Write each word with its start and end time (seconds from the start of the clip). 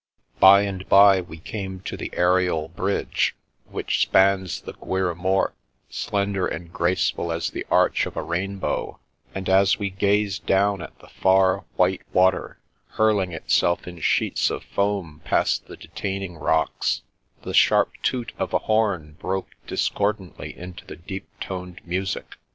By 0.39 0.61
and 0.61 0.89
bye 0.89 1.21
we 1.21 1.37
came 1.37 1.79
to 1.81 1.95
the 1.95 2.09
aerial 2.13 2.69
bridge 2.69 3.35
which 3.65 4.01
'spans 4.01 4.61
the 4.61 4.73
Guiers 4.73 5.15
Mort, 5.15 5.53
slender 5.91 6.47
and 6.47 6.73
graceful 6.73 7.31
as 7.31 7.51
the 7.51 7.67
arch 7.69 8.07
of 8.07 8.17
a 8.17 8.23
rainbow, 8.23 8.99
and 9.35 9.47
as 9.47 9.77
we 9.77 9.91
gazed 9.91 10.47
down 10.47 10.81
at 10.81 10.97
the 10.97 11.07
far, 11.07 11.65
white 11.75 12.01
water 12.13 12.57
hurling 12.93 13.31
itself 13.31 13.87
in 13.87 13.99
sheets 13.99 14.49
of 14.49 14.63
foam 14.63 15.21
past 15.23 15.67
the 15.67 15.77
detaining 15.77 16.35
rocks, 16.37 17.03
the 17.43 17.53
sharp 17.53 17.91
toot 18.01 18.31
of 18.39 18.55
a 18.55 18.65
horn 18.65 19.17
broke 19.19 19.51
dis 19.67 19.87
cordantly 19.87 20.51
into 20.57 20.83
the 20.83 20.95
deep 20.95 21.27
toned 21.39 21.79
music. 21.85 22.37